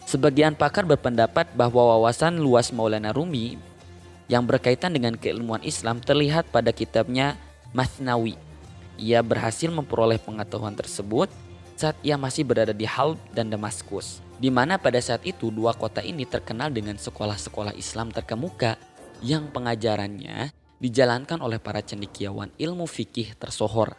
Sebagian 0.07 0.55
pakar 0.55 0.87
berpendapat 0.87 1.51
bahwa 1.59 1.99
wawasan 1.99 2.39
luas 2.39 2.71
Maulana 2.71 3.11
Rumi 3.11 3.59
yang 4.31 4.47
berkaitan 4.47 4.95
dengan 4.95 5.19
keilmuan 5.19 5.61
Islam 5.67 5.99
terlihat 5.99 6.47
pada 6.55 6.71
kitabnya 6.71 7.35
Masnawi. 7.75 8.39
Ia 8.97 9.19
berhasil 9.21 9.67
memperoleh 9.67 10.23
pengetahuan 10.23 10.79
tersebut 10.79 11.27
saat 11.75 11.99
ia 12.07 12.15
masih 12.15 12.47
berada 12.47 12.71
di 12.71 12.87
Halb 12.87 13.19
dan 13.35 13.51
Damaskus, 13.51 14.23
di 14.39 14.53
mana 14.53 14.79
pada 14.79 15.03
saat 15.03 15.27
itu 15.27 15.51
dua 15.51 15.75
kota 15.75 15.99
ini 15.99 16.23
terkenal 16.23 16.71
dengan 16.71 16.95
sekolah-sekolah 16.95 17.75
Islam 17.75 18.15
terkemuka 18.15 18.79
yang 19.25 19.51
pengajarannya 19.51 20.55
dijalankan 20.79 21.39
oleh 21.43 21.63
para 21.63 21.81
cendekiawan 21.83 22.51
ilmu 22.59 22.87
fikih 22.87 23.35
tersohor. 23.39 23.95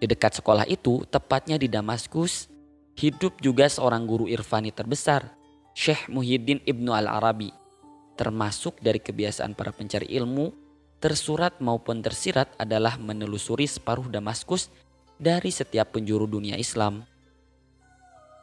Di 0.00 0.08
dekat 0.08 0.40
sekolah 0.40 0.64
itu, 0.64 1.04
tepatnya 1.12 1.60
di 1.60 1.68
Damaskus, 1.68 2.48
hidup 2.96 3.36
juga 3.44 3.68
seorang 3.68 4.08
guru 4.08 4.24
irfani 4.24 4.72
terbesar, 4.72 5.36
Syekh 5.76 6.08
Muhyiddin 6.08 6.64
Ibnu 6.64 6.88
Al-Arabi. 6.88 7.52
Termasuk 8.16 8.80
dari 8.80 8.96
kebiasaan 8.96 9.52
para 9.52 9.76
pencari 9.76 10.08
ilmu, 10.16 10.56
tersurat 11.04 11.60
maupun 11.60 12.00
tersirat 12.00 12.48
adalah 12.56 12.96
menelusuri 12.96 13.68
separuh 13.68 14.08
Damaskus 14.08 14.72
dari 15.20 15.52
setiap 15.52 15.92
penjuru 15.92 16.24
dunia 16.24 16.56
Islam. 16.56 17.04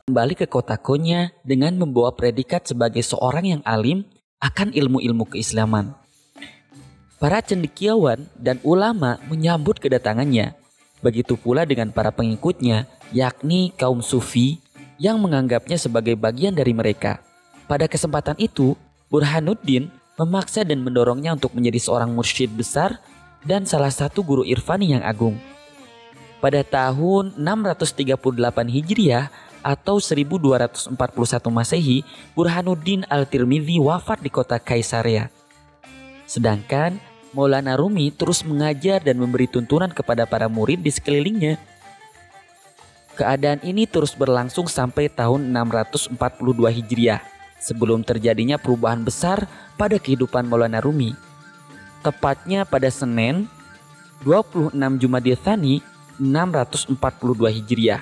Kembali 0.06 0.38
ke 0.38 0.46
kota 0.46 0.78
Konya 0.78 1.34
dengan 1.42 1.74
membawa 1.74 2.14
predikat 2.14 2.70
sebagai 2.70 3.02
seorang 3.02 3.58
yang 3.58 3.62
alim 3.66 4.06
akan 4.38 4.72
ilmu-ilmu 4.78 5.26
keislaman. 5.26 5.98
Para 7.18 7.42
cendekiawan 7.42 8.30
dan 8.38 8.62
ulama 8.62 9.18
menyambut 9.26 9.82
kedatangannya. 9.82 10.54
Begitu 11.08 11.40
pula 11.40 11.64
dengan 11.64 11.88
para 11.96 12.12
pengikutnya, 12.12 12.84
yakni 13.16 13.72
kaum 13.80 14.04
sufi 14.04 14.60
yang 15.00 15.24
menganggapnya 15.24 15.80
sebagai 15.80 16.20
bagian 16.20 16.52
dari 16.52 16.76
mereka. 16.76 17.24
Pada 17.64 17.88
kesempatan 17.88 18.36
itu, 18.36 18.76
Burhanuddin 19.08 19.88
memaksa 20.20 20.68
dan 20.68 20.84
mendorongnya 20.84 21.32
untuk 21.32 21.56
menjadi 21.56 21.80
seorang 21.80 22.12
mursyid 22.12 22.52
besar 22.52 23.00
dan 23.48 23.64
salah 23.64 23.88
satu 23.88 24.20
guru 24.20 24.44
irfani 24.44 25.00
yang 25.00 25.04
agung. 25.08 25.40
Pada 26.44 26.60
tahun 26.68 27.40
638 27.40 28.20
Hijriah 28.68 29.32
atau 29.64 30.04
1241 30.04 30.92
Masehi, 31.48 32.04
Burhanuddin 32.36 33.08
Al-Tirmidzi 33.08 33.80
wafat 33.80 34.20
di 34.20 34.28
kota 34.28 34.60
Kaisaria. 34.60 35.32
Sedangkan 36.28 37.00
Maulana 37.38 37.78
Rumi 37.78 38.10
terus 38.10 38.42
mengajar 38.42 38.98
dan 38.98 39.22
memberi 39.22 39.46
tuntunan 39.46 39.94
kepada 39.94 40.26
para 40.26 40.50
murid 40.50 40.82
di 40.82 40.90
sekelilingnya. 40.90 41.62
Keadaan 43.14 43.62
ini 43.62 43.86
terus 43.86 44.18
berlangsung 44.18 44.66
sampai 44.66 45.06
tahun 45.06 45.54
642 45.54 46.18
Hijriah, 46.82 47.22
sebelum 47.62 48.02
terjadinya 48.02 48.58
perubahan 48.58 49.06
besar 49.06 49.46
pada 49.78 50.02
kehidupan 50.02 50.50
Maulana 50.50 50.82
Rumi. 50.82 51.14
Tepatnya 52.02 52.66
pada 52.66 52.90
Senin 52.90 53.46
26 54.26 54.74
Jumadil 54.98 55.38
Thani 55.38 55.86
642 56.18 56.98
Hijriah. 57.54 58.02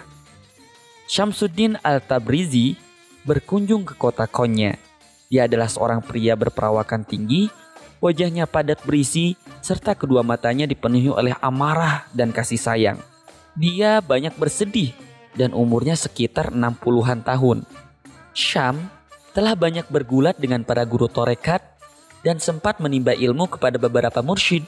Syamsuddin 1.12 1.76
Al-Tabrizi 1.84 2.80
berkunjung 3.28 3.84
ke 3.84 4.00
kota 4.00 4.32
Konya. 4.32 4.80
Dia 5.28 5.44
adalah 5.44 5.68
seorang 5.68 6.00
pria 6.00 6.40
berperawakan 6.40 7.04
tinggi 7.04 7.52
Wajahnya 8.06 8.46
padat 8.46 8.86
berisi, 8.86 9.34
serta 9.66 9.98
kedua 9.98 10.22
matanya 10.22 10.70
dipenuhi 10.70 11.10
oleh 11.10 11.34
amarah 11.42 12.06
dan 12.14 12.30
kasih 12.30 12.62
sayang. 12.62 13.02
Dia 13.58 13.98
banyak 13.98 14.38
bersedih 14.38 14.94
dan 15.34 15.58
umurnya 15.58 15.98
sekitar 15.98 16.54
60-an 16.54 17.26
tahun. 17.26 17.66
Syam 18.30 18.78
telah 19.34 19.58
banyak 19.58 19.90
bergulat 19.90 20.38
dengan 20.38 20.62
para 20.62 20.86
guru 20.86 21.10
torekat 21.10 21.66
dan 22.22 22.38
sempat 22.38 22.78
menimba 22.78 23.18
ilmu 23.18 23.50
kepada 23.50 23.82
beberapa 23.82 24.22
mursyid. 24.22 24.62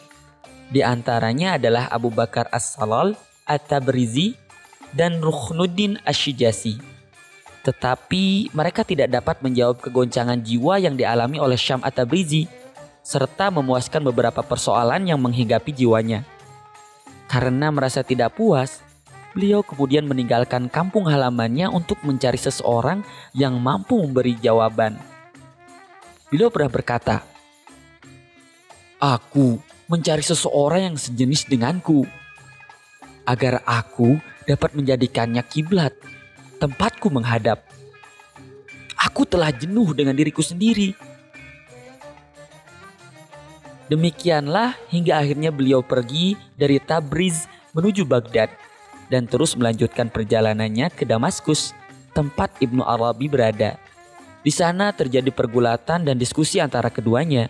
Di 0.74 0.82
antaranya 0.82 1.62
adalah 1.62 1.94
Abu 1.94 2.10
Bakar 2.10 2.50
As-Salal, 2.50 3.14
At-Tabrizi, 3.46 4.34
dan 4.98 5.22
Rukhnuddin 5.22 6.02
Ashijasi. 6.02 6.82
Tetapi 7.62 8.50
mereka 8.50 8.82
tidak 8.82 9.14
dapat 9.14 9.46
menjawab 9.46 9.78
kegoncangan 9.78 10.42
jiwa 10.42 10.82
yang 10.82 10.98
dialami 10.98 11.38
oleh 11.38 11.60
Syam 11.60 11.86
At-Tabrizi 11.86 12.67
serta 13.08 13.48
memuaskan 13.48 14.04
beberapa 14.04 14.44
persoalan 14.44 15.08
yang 15.08 15.16
menghinggapi 15.24 15.72
jiwanya. 15.72 16.28
Karena 17.32 17.72
merasa 17.72 18.04
tidak 18.04 18.36
puas, 18.36 18.84
beliau 19.32 19.64
kemudian 19.64 20.04
meninggalkan 20.04 20.68
kampung 20.68 21.08
halamannya 21.08 21.72
untuk 21.72 22.04
mencari 22.04 22.36
seseorang 22.36 23.08
yang 23.32 23.56
mampu 23.64 23.96
memberi 24.04 24.36
jawaban. 24.44 25.00
Beliau 26.28 26.52
pernah 26.52 26.68
berkata, 26.68 27.24
"Aku 29.00 29.56
mencari 29.88 30.20
seseorang 30.20 30.92
yang 30.92 30.98
sejenis 31.00 31.48
denganku, 31.48 32.04
agar 33.24 33.64
aku 33.64 34.20
dapat 34.44 34.76
menjadikannya 34.76 35.48
kiblat, 35.48 35.96
tempatku 36.60 37.08
menghadap. 37.08 37.64
Aku 39.00 39.24
telah 39.24 39.56
jenuh 39.56 39.96
dengan 39.96 40.12
diriku 40.12 40.44
sendiri." 40.44 41.07
Demikianlah 43.88 44.76
hingga 44.92 45.24
akhirnya 45.24 45.48
beliau 45.48 45.80
pergi 45.80 46.36
dari 46.60 46.76
Tabriz 46.84 47.48
menuju 47.72 48.04
Baghdad 48.04 48.52
dan 49.08 49.24
terus 49.32 49.56
melanjutkan 49.56 50.12
perjalanannya 50.12 50.92
ke 50.92 51.08
Damaskus, 51.08 51.72
tempat 52.12 52.52
Ibnu 52.60 52.84
Arabi 52.84 53.32
berada. 53.32 53.80
Di 54.44 54.52
sana 54.52 54.92
terjadi 54.92 55.32
pergulatan 55.32 56.04
dan 56.04 56.20
diskusi 56.20 56.60
antara 56.60 56.92
keduanya. 56.92 57.48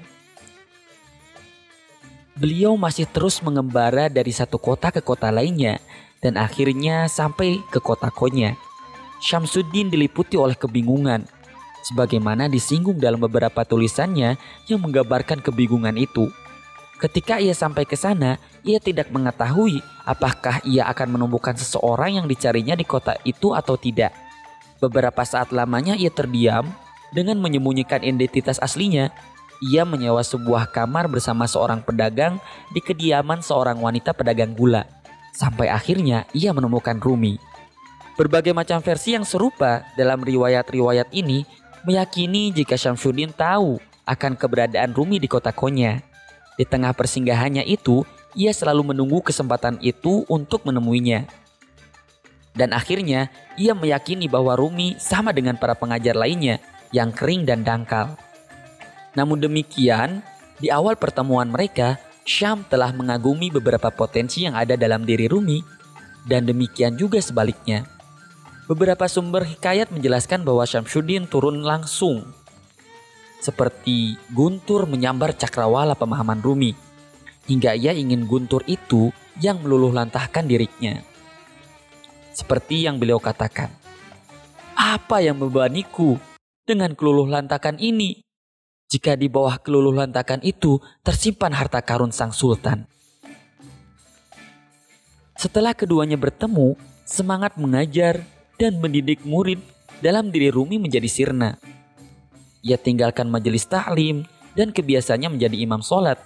Beliau 2.37 2.77
masih 2.77 3.09
terus 3.09 3.41
mengembara 3.41 4.05
dari 4.13 4.29
satu 4.29 4.61
kota 4.61 4.93
ke 4.93 5.01
kota 5.01 5.33
lainnya 5.33 5.81
dan 6.21 6.37
akhirnya 6.37 7.09
sampai 7.09 7.65
ke 7.73 7.81
kota 7.81 8.13
Konya. 8.13 8.53
Syamsuddin 9.17 9.89
diliputi 9.89 10.37
oleh 10.37 10.53
kebingungan 10.53 11.25
sebagaimana 11.87 12.51
disinggung 12.51 12.99
dalam 12.99 13.23
beberapa 13.23 13.63
tulisannya 13.63 14.35
yang 14.67 14.79
menggambarkan 14.83 15.39
kebingungan 15.39 15.95
itu. 15.95 16.27
Ketika 16.97 17.37
ia 17.37 17.53
sampai 17.53 17.85
ke 17.85 17.93
sana, 17.93 18.41
ia 18.65 18.81
tidak 18.81 19.13
mengetahui 19.13 19.79
apakah 20.03 20.59
ia 20.65 20.89
akan 20.89 21.15
menemukan 21.15 21.53
seseorang 21.53 22.17
yang 22.17 22.25
dicarinya 22.25 22.73
di 22.73 22.83
kota 22.83 23.15
itu 23.21 23.53
atau 23.53 23.77
tidak. 23.77 24.11
Beberapa 24.81 25.21
saat 25.21 25.53
lamanya 25.53 25.93
ia 25.93 26.09
terdiam 26.09 26.67
dengan 27.13 27.37
menyembunyikan 27.39 28.01
identitas 28.03 28.57
aslinya. 28.59 29.13
Ia 29.57 29.89
menyewa 29.89 30.21
sebuah 30.21 30.69
kamar 30.69 31.09
bersama 31.09 31.49
seorang 31.49 31.81
pedagang 31.81 32.37
di 32.69 32.77
kediaman 32.77 33.41
seorang 33.41 33.81
wanita 33.81 34.13
pedagang 34.13 34.53
gula. 34.53 34.85
Sampai 35.33 35.69
akhirnya 35.69 36.29
ia 36.33 36.53
menemukan 36.53 36.97
Rumi. 37.01 37.41
Berbagai 38.17 38.53
macam 38.53 38.81
versi 38.81 39.13
yang 39.13 39.25
serupa 39.25 39.85
dalam 39.93 40.21
riwayat-riwayat 40.25 41.09
ini 41.13 41.45
meyakini 41.87 42.51
jika 42.51 42.75
Syamsuddin 42.75 43.31
tahu 43.31 43.79
akan 44.03 44.35
keberadaan 44.35 44.91
Rumi 44.91 45.23
di 45.23 45.31
kota 45.31 45.55
Konya. 45.55 46.03
Di 46.59 46.67
tengah 46.67 46.91
persinggahannya 46.91 47.63
itu, 47.63 48.03
ia 48.35 48.51
selalu 48.51 48.91
menunggu 48.91 49.23
kesempatan 49.23 49.79
itu 49.79 50.27
untuk 50.27 50.67
menemuinya. 50.67 51.23
Dan 52.51 52.75
akhirnya, 52.75 53.31
ia 53.55 53.71
meyakini 53.71 54.27
bahwa 54.27 54.59
Rumi 54.59 54.99
sama 54.99 55.31
dengan 55.31 55.55
para 55.55 55.79
pengajar 55.79 56.17
lainnya 56.17 56.59
yang 56.91 57.15
kering 57.15 57.47
dan 57.47 57.63
dangkal. 57.63 58.19
Namun 59.15 59.39
demikian, 59.39 60.19
di 60.59 60.67
awal 60.67 60.99
pertemuan 60.99 61.47
mereka, 61.47 62.01
Syam 62.27 62.67
telah 62.67 62.91
mengagumi 62.91 63.47
beberapa 63.47 63.87
potensi 63.87 64.43
yang 64.43 64.57
ada 64.59 64.75
dalam 64.75 65.07
diri 65.07 65.31
Rumi, 65.31 65.63
dan 66.27 66.43
demikian 66.43 66.99
juga 66.99 67.23
sebaliknya. 67.23 67.87
Beberapa 68.67 69.07
sumber 69.07 69.47
hikayat 69.47 69.95
menjelaskan 69.95 70.43
bahwa 70.43 70.67
Syamsuddin 70.67 71.23
turun 71.23 71.63
langsung 71.63 72.27
seperti 73.39 74.19
Guntur 74.35 74.83
menyambar 74.83 75.31
cakrawala 75.39 75.95
pemahaman 75.95 76.43
Rumi 76.43 76.75
hingga 77.47 77.71
ia 77.79 77.95
ingin 77.95 78.27
Guntur 78.27 78.67
itu 78.67 79.15
yang 79.39 79.63
meluluh 79.63 79.95
lantahkan 79.95 80.43
dirinya. 80.43 80.99
Seperti 82.35 82.83
yang 82.83 82.99
beliau 82.99 83.23
katakan, 83.23 83.71
apa 84.75 85.23
yang 85.23 85.39
membebaniku 85.39 86.19
dengan 86.67 86.91
keluluh 86.91 87.25
lantakan 87.25 87.79
ini? 87.79 88.19
Jika 88.91 89.15
di 89.15 89.31
bawah 89.31 89.63
keluluh 89.63 89.95
lantakan 89.95 90.43
itu 90.43 90.79
tersimpan 91.07 91.55
harta 91.55 91.79
karun 91.79 92.11
sang 92.11 92.35
sultan. 92.35 92.83
Setelah 95.39 95.71
keduanya 95.71 96.19
bertemu, 96.19 96.75
semangat 97.07 97.55
mengajar 97.55 98.27
dan 98.57 98.81
mendidik 98.81 99.21
murid 99.23 99.61
dalam 100.01 100.33
diri 100.33 100.49
Rumi 100.49 100.81
menjadi 100.81 101.05
sirna. 101.09 101.57
Ia 102.65 102.77
tinggalkan 102.77 103.29
majelis 103.29 103.69
taklim 103.69 104.25
dan 104.57 104.73
kebiasaannya 104.73 105.37
menjadi 105.37 105.57
imam 105.61 105.81
sholat. 105.85 106.17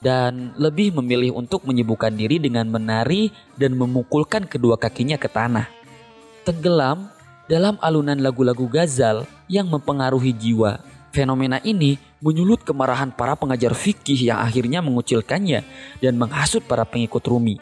Dan 0.00 0.56
lebih 0.56 0.96
memilih 0.96 1.36
untuk 1.36 1.68
menyibukkan 1.68 2.16
diri 2.16 2.40
dengan 2.40 2.64
menari 2.72 3.28
dan 3.60 3.76
memukulkan 3.76 4.48
kedua 4.48 4.80
kakinya 4.80 5.20
ke 5.20 5.28
tanah. 5.28 5.68
Tenggelam 6.48 7.12
dalam 7.44 7.76
alunan 7.84 8.16
lagu-lagu 8.16 8.64
gazal 8.64 9.28
yang 9.44 9.68
mempengaruhi 9.68 10.32
jiwa. 10.32 10.80
Fenomena 11.12 11.60
ini 11.66 12.00
menyulut 12.22 12.64
kemarahan 12.64 13.12
para 13.12 13.36
pengajar 13.36 13.76
fikih 13.76 14.32
yang 14.32 14.40
akhirnya 14.40 14.80
mengucilkannya 14.80 15.66
dan 16.00 16.14
menghasut 16.16 16.64
para 16.64 16.88
pengikut 16.88 17.20
Rumi. 17.26 17.60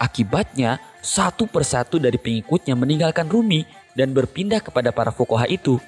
Akibatnya, 0.00 0.80
satu 1.00 1.48
persatu 1.48 1.96
dari 1.96 2.20
pengikutnya 2.20 2.76
meninggalkan 2.76 3.28
Rumi 3.28 3.64
dan 3.96 4.12
berpindah 4.12 4.60
kepada 4.60 4.92
para 4.92 5.12
fukoha 5.12 5.48
itu. 5.48 5.80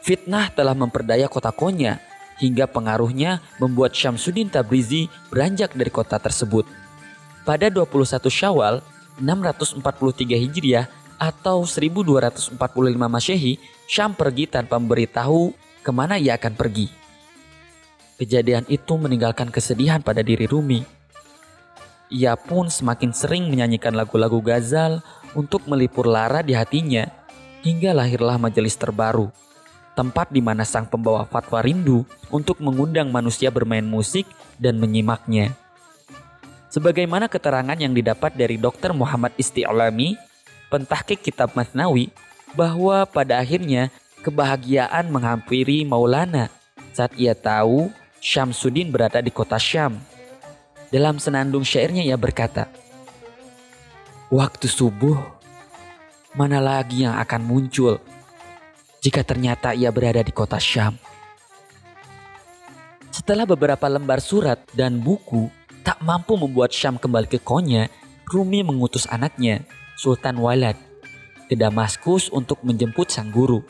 Fitnah 0.00 0.52
telah 0.52 0.72
memperdaya 0.72 1.28
kota 1.28 1.52
Konya 1.52 2.00
hingga 2.40 2.68
pengaruhnya 2.68 3.40
membuat 3.56 3.96
Syamsuddin 3.96 4.52
Tabrizi 4.52 5.08
beranjak 5.32 5.72
dari 5.72 5.88
kota 5.92 6.20
tersebut. 6.20 6.68
Pada 7.46 7.70
21 7.70 8.26
Syawal 8.28 8.82
643 9.20 9.80
Hijriah 10.36 10.86
atau 11.16 11.64
1245 11.64 12.56
Masehi, 13.08 13.56
Syam 13.88 14.12
pergi 14.12 14.44
tanpa 14.50 14.76
memberitahu 14.76 15.54
ke 15.80 15.90
mana 15.94 16.20
ia 16.20 16.36
akan 16.36 16.52
pergi. 16.58 16.92
Kejadian 18.16 18.64
itu 18.68 18.96
meninggalkan 18.96 19.52
kesedihan 19.52 20.00
pada 20.00 20.24
diri 20.24 20.48
Rumi. 20.48 20.95
Ia 22.06 22.38
pun 22.38 22.70
semakin 22.70 23.10
sering 23.10 23.50
menyanyikan 23.50 23.90
lagu-lagu 23.90 24.38
gazal 24.38 25.02
untuk 25.34 25.66
melipur 25.66 26.06
lara 26.06 26.38
di 26.38 26.54
hatinya, 26.54 27.10
hingga 27.66 27.90
lahirlah 27.90 28.38
majelis 28.38 28.78
terbaru, 28.78 29.34
tempat 29.98 30.30
di 30.30 30.38
mana 30.38 30.62
sang 30.62 30.86
pembawa 30.86 31.26
fatwa 31.26 31.58
rindu 31.58 32.06
untuk 32.30 32.62
mengundang 32.62 33.10
manusia 33.10 33.50
bermain 33.50 33.84
musik 33.84 34.22
dan 34.54 34.78
menyimaknya. 34.78 35.58
Sebagaimana 36.70 37.26
keterangan 37.26 37.74
yang 37.74 37.90
didapat 37.90 38.38
dari 38.38 38.54
Dr. 38.54 38.94
Muhammad 38.94 39.34
Isti'olami, 39.34 40.14
pentahkik 40.70 41.26
kitab 41.26 41.58
Masnawi, 41.58 42.14
bahwa 42.54 43.02
pada 43.08 43.42
akhirnya 43.42 43.90
kebahagiaan 44.22 45.10
menghampiri 45.10 45.82
Maulana 45.82 46.54
saat 46.94 47.12
ia 47.18 47.34
tahu 47.34 47.90
Syamsuddin 48.22 48.90
berada 48.90 49.20
di 49.20 49.30
kota 49.30 49.60
Syam. 49.60 49.98
Dalam 50.96 51.20
senandung 51.20 51.60
syairnya 51.60 52.00
ia 52.00 52.16
berkata, 52.16 52.72
Waktu 54.32 54.64
subuh, 54.64 55.20
mana 56.32 56.56
lagi 56.56 57.04
yang 57.04 57.20
akan 57.20 57.44
muncul 57.44 58.00
jika 59.04 59.20
ternyata 59.20 59.76
ia 59.76 59.92
berada 59.92 60.24
di 60.24 60.32
kota 60.32 60.56
Syam? 60.56 60.96
Setelah 63.12 63.44
beberapa 63.44 63.84
lembar 63.92 64.24
surat 64.24 64.56
dan 64.72 64.96
buku 64.96 65.52
tak 65.84 66.00
mampu 66.00 66.32
membuat 66.40 66.72
Syam 66.72 66.96
kembali 66.96 67.28
ke 67.28 67.44
Konya, 67.44 67.92
Rumi 68.24 68.64
mengutus 68.64 69.04
anaknya, 69.12 69.68
Sultan 70.00 70.40
Walad, 70.40 70.80
ke 71.44 71.60
Damaskus 71.60 72.32
untuk 72.32 72.64
menjemput 72.64 73.12
sang 73.12 73.28
guru. 73.28 73.60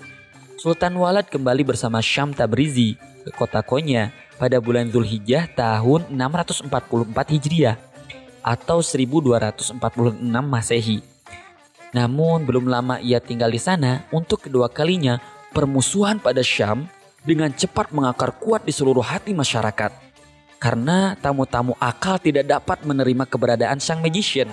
Sultan 0.63 0.95
Walad 0.95 1.27
kembali 1.27 1.75
bersama 1.75 1.99
Syam 1.99 2.31
Tabrizi 2.31 2.95
ke 3.27 3.35
kota 3.35 3.67
Konya 3.67 4.15
pada 4.37 4.61
bulan 4.61 4.89
Zulhijjah 4.93 5.49
tahun 5.57 6.13
644 6.13 7.33
Hijriah 7.37 7.77
atau 8.45 8.79
1246 8.85 9.81
Masehi. 10.23 11.03
Namun 11.91 12.45
belum 12.45 12.69
lama 12.69 13.01
ia 13.01 13.19
tinggal 13.19 13.51
di 13.51 13.59
sana 13.59 14.05
untuk 14.13 14.47
kedua 14.47 14.69
kalinya 14.69 15.19
permusuhan 15.51 16.21
pada 16.21 16.45
Syam 16.45 16.87
dengan 17.25 17.51
cepat 17.51 17.91
mengakar 17.91 18.37
kuat 18.37 18.63
di 18.63 18.71
seluruh 18.71 19.03
hati 19.03 19.35
masyarakat 19.35 19.91
karena 20.61 21.19
tamu-tamu 21.19 21.75
akal 21.81 22.21
tidak 22.21 22.47
dapat 22.47 22.85
menerima 22.85 23.25
keberadaan 23.27 23.81
sang 23.81 24.05
magician. 24.05 24.49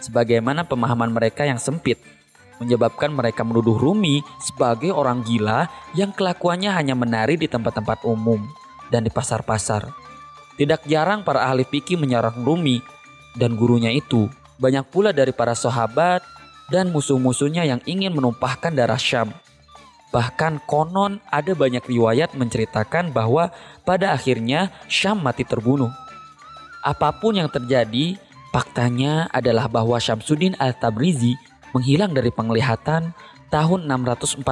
Sebagaimana 0.00 0.64
pemahaman 0.64 1.12
mereka 1.12 1.44
yang 1.44 1.60
sempit, 1.60 2.00
menyebabkan 2.56 3.12
mereka 3.12 3.44
menuduh 3.44 3.76
Rumi 3.76 4.24
sebagai 4.40 4.92
orang 4.96 5.20
gila 5.24 5.68
yang 5.92 6.12
kelakuannya 6.12 6.72
hanya 6.72 6.96
menari 6.96 7.36
di 7.36 7.48
tempat-tempat 7.48 8.04
umum 8.08 8.48
dan 8.92 9.06
di 9.06 9.10
pasar-pasar. 9.10 9.88
Tidak 10.58 10.84
jarang 10.84 11.24
para 11.24 11.46
ahli 11.46 11.64
fikih 11.64 11.96
menyerang 11.96 12.44
Rumi 12.44 12.82
dan 13.38 13.56
gurunya 13.56 13.88
itu. 13.94 14.28
Banyak 14.60 14.92
pula 14.92 15.14
dari 15.14 15.32
para 15.32 15.56
sahabat 15.56 16.20
dan 16.68 16.92
musuh-musuhnya 16.92 17.64
yang 17.64 17.80
ingin 17.88 18.12
menumpahkan 18.12 18.76
darah 18.76 19.00
Syam 19.00 19.32
Bahkan 20.10 20.66
konon 20.66 21.22
ada 21.30 21.54
banyak 21.54 21.86
riwayat 21.86 22.34
menceritakan 22.34 23.14
bahwa 23.14 23.54
pada 23.86 24.10
akhirnya 24.10 24.74
Syam 24.90 25.22
mati 25.22 25.46
terbunuh. 25.46 25.90
Apa 26.82 27.14
pun 27.14 27.38
yang 27.38 27.46
terjadi, 27.46 28.18
faktanya 28.50 29.30
adalah 29.30 29.70
bahwa 29.70 29.94
Syamsuddin 30.02 30.58
al-Tabrizi 30.58 31.38
menghilang 31.70 32.10
dari 32.10 32.34
penglihatan 32.34 33.14
tahun 33.54 33.80
648 33.86 34.42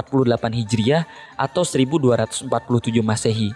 Hijriah 0.63 1.03
atau 1.35 1.63
1247 1.67 2.47
Masehi 3.03 3.51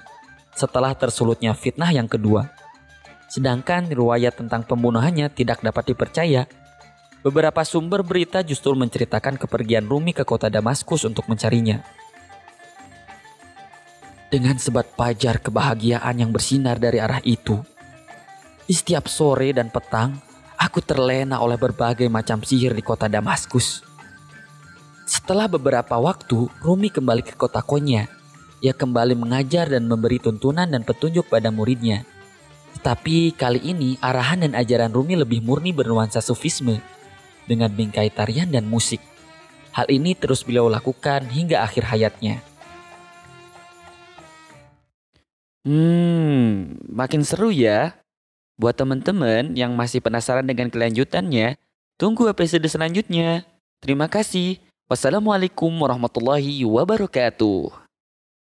setelah 0.52 0.92
tersulutnya 0.96 1.56
fitnah 1.56 1.92
yang 1.92 2.06
kedua. 2.06 2.52
Sedangkan 3.28 3.88
riwayat 3.88 4.36
tentang 4.36 4.64
pembunuhannya 4.68 5.32
tidak 5.32 5.64
dapat 5.64 5.96
dipercaya 5.96 6.44
Beberapa 7.22 7.62
sumber 7.62 8.02
berita 8.02 8.42
justru 8.42 8.74
menceritakan 8.74 9.38
kepergian 9.38 9.86
Rumi 9.86 10.10
ke 10.10 10.26
kota 10.26 10.50
Damaskus 10.50 11.06
untuk 11.06 11.30
mencarinya. 11.30 11.78
Dengan 14.26 14.58
sebat 14.58 14.90
pajar 14.98 15.38
kebahagiaan 15.38 16.18
yang 16.18 16.34
bersinar 16.34 16.82
dari 16.82 16.98
arah 16.98 17.22
itu, 17.22 17.62
di 18.66 18.74
setiap 18.74 19.06
sore 19.06 19.54
dan 19.54 19.70
petang, 19.70 20.18
aku 20.58 20.82
terlena 20.82 21.38
oleh 21.38 21.54
berbagai 21.54 22.10
macam 22.10 22.42
sihir 22.42 22.74
di 22.74 22.82
kota 22.82 23.06
Damaskus. 23.06 23.86
Setelah 25.06 25.46
beberapa 25.46 25.94
waktu, 26.02 26.50
Rumi 26.58 26.90
kembali 26.90 27.22
ke 27.22 27.38
kota 27.38 27.62
Konya. 27.62 28.10
Ia 28.62 28.70
kembali 28.70 29.18
mengajar 29.18 29.66
dan 29.66 29.90
memberi 29.90 30.22
tuntunan 30.22 30.70
dan 30.70 30.86
petunjuk 30.86 31.26
pada 31.26 31.50
muridnya. 31.50 32.06
Tetapi 32.78 33.34
kali 33.34 33.58
ini 33.58 33.98
arahan 33.98 34.46
dan 34.46 34.54
ajaran 34.54 34.94
Rumi 34.94 35.18
lebih 35.18 35.42
murni 35.42 35.74
bernuansa 35.74 36.22
sufisme 36.22 36.78
dengan 37.50 37.74
bingkai 37.74 38.14
tarian 38.14 38.46
dan 38.54 38.70
musik. 38.70 39.02
Hal 39.74 39.90
ini 39.90 40.14
terus 40.14 40.46
beliau 40.46 40.70
lakukan 40.70 41.26
hingga 41.26 41.66
akhir 41.66 41.90
hayatnya. 41.90 42.38
Hmm, 45.66 46.78
makin 46.86 47.26
seru 47.26 47.50
ya. 47.50 47.98
Buat 48.54 48.78
teman-teman 48.78 49.58
yang 49.58 49.74
masih 49.74 49.98
penasaran 49.98 50.46
dengan 50.46 50.70
kelanjutannya, 50.70 51.58
tunggu 51.98 52.30
episode 52.30 52.62
selanjutnya. 52.70 53.42
Terima 53.82 54.06
kasih. 54.06 54.62
Wassalamualaikum 54.86 55.72
warahmatullahi 55.82 56.62
wabarakatuh. 56.62 57.81